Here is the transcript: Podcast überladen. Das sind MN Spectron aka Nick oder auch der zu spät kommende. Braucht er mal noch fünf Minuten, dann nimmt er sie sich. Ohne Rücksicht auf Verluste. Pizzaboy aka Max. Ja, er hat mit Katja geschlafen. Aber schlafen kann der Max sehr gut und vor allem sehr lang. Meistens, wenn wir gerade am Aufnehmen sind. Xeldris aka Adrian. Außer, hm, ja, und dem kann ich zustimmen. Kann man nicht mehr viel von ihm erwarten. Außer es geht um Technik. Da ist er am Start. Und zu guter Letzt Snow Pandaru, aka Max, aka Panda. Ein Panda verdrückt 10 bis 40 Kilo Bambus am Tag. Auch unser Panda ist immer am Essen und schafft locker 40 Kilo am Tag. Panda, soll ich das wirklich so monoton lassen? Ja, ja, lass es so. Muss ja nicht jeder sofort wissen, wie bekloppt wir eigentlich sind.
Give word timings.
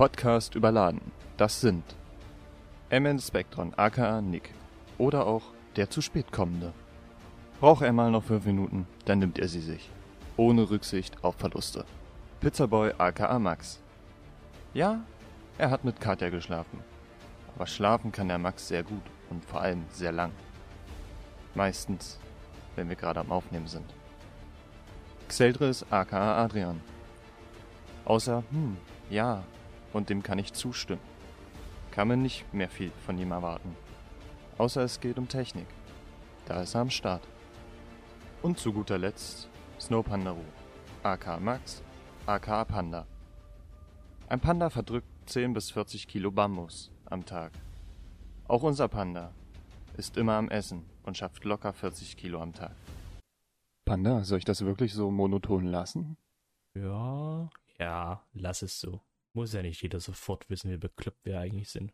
Podcast 0.00 0.54
überladen. 0.54 1.12
Das 1.36 1.60
sind 1.60 1.84
MN 2.90 3.18
Spectron 3.18 3.74
aka 3.76 4.22
Nick 4.22 4.54
oder 4.96 5.26
auch 5.26 5.42
der 5.76 5.90
zu 5.90 6.00
spät 6.00 6.32
kommende. 6.32 6.72
Braucht 7.60 7.82
er 7.82 7.92
mal 7.92 8.10
noch 8.10 8.24
fünf 8.24 8.46
Minuten, 8.46 8.86
dann 9.04 9.18
nimmt 9.18 9.38
er 9.38 9.48
sie 9.48 9.60
sich. 9.60 9.90
Ohne 10.38 10.70
Rücksicht 10.70 11.22
auf 11.22 11.34
Verluste. 11.36 11.84
Pizzaboy 12.40 12.94
aka 12.96 13.38
Max. 13.38 13.78
Ja, 14.72 15.00
er 15.58 15.68
hat 15.68 15.84
mit 15.84 16.00
Katja 16.00 16.30
geschlafen. 16.30 16.82
Aber 17.54 17.66
schlafen 17.66 18.10
kann 18.10 18.28
der 18.28 18.38
Max 18.38 18.68
sehr 18.68 18.82
gut 18.82 19.04
und 19.28 19.44
vor 19.44 19.60
allem 19.60 19.84
sehr 19.90 20.12
lang. 20.12 20.32
Meistens, 21.54 22.18
wenn 22.74 22.88
wir 22.88 22.96
gerade 22.96 23.20
am 23.20 23.30
Aufnehmen 23.30 23.66
sind. 23.66 23.92
Xeldris 25.28 25.84
aka 25.90 26.42
Adrian. 26.42 26.80
Außer, 28.06 28.42
hm, 28.50 28.78
ja, 29.10 29.44
und 29.92 30.10
dem 30.10 30.22
kann 30.22 30.38
ich 30.38 30.52
zustimmen. 30.52 31.02
Kann 31.90 32.08
man 32.08 32.22
nicht 32.22 32.52
mehr 32.54 32.68
viel 32.68 32.92
von 33.04 33.18
ihm 33.18 33.32
erwarten. 33.32 33.76
Außer 34.58 34.82
es 34.82 35.00
geht 35.00 35.18
um 35.18 35.28
Technik. 35.28 35.66
Da 36.46 36.62
ist 36.62 36.74
er 36.74 36.82
am 36.82 36.90
Start. 36.90 37.26
Und 38.42 38.58
zu 38.58 38.72
guter 38.72 38.98
Letzt 38.98 39.48
Snow 39.78 40.04
Pandaru, 40.04 40.44
aka 41.02 41.38
Max, 41.40 41.82
aka 42.26 42.64
Panda. 42.64 43.06
Ein 44.28 44.40
Panda 44.40 44.70
verdrückt 44.70 45.08
10 45.26 45.54
bis 45.54 45.70
40 45.70 46.06
Kilo 46.06 46.30
Bambus 46.30 46.90
am 47.06 47.24
Tag. 47.24 47.52
Auch 48.46 48.62
unser 48.62 48.88
Panda 48.88 49.32
ist 49.96 50.16
immer 50.16 50.34
am 50.34 50.48
Essen 50.48 50.84
und 51.04 51.16
schafft 51.16 51.44
locker 51.44 51.72
40 51.72 52.16
Kilo 52.16 52.40
am 52.40 52.52
Tag. 52.52 52.74
Panda, 53.84 54.22
soll 54.24 54.38
ich 54.38 54.44
das 54.44 54.64
wirklich 54.64 54.92
so 54.92 55.10
monoton 55.10 55.64
lassen? 55.64 56.16
Ja, 56.74 57.50
ja, 57.78 58.22
lass 58.32 58.62
es 58.62 58.78
so. 58.78 59.00
Muss 59.32 59.52
ja 59.52 59.62
nicht 59.62 59.82
jeder 59.82 60.00
sofort 60.00 60.48
wissen, 60.50 60.70
wie 60.70 60.76
bekloppt 60.76 61.24
wir 61.24 61.38
eigentlich 61.38 61.70
sind. 61.70 61.92